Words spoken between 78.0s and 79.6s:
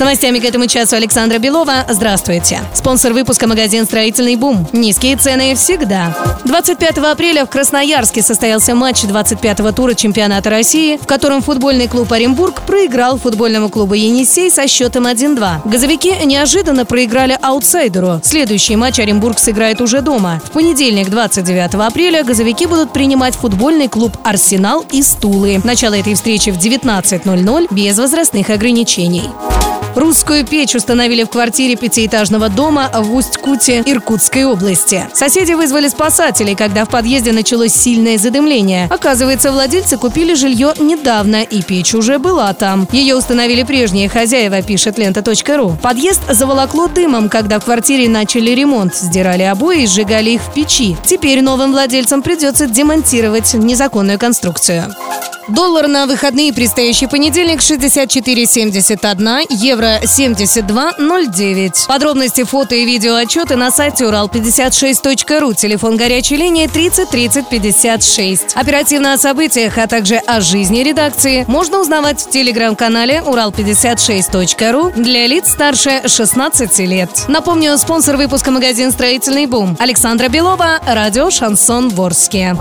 выпуска магазин «Строительный